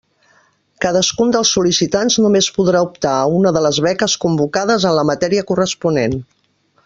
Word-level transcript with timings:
Cadascun 0.85 1.33
dels 1.35 1.51
sol·licitants 1.57 2.17
només 2.23 2.49
podrà 2.55 2.81
optar 2.87 3.13
a 3.19 3.29
una 3.41 3.53
de 3.59 3.63
les 3.67 3.81
beques 3.89 4.17
convocades 4.25 4.89
en 4.93 4.97
la 5.01 5.05
matèria 5.11 5.45
corresponent. 5.53 6.19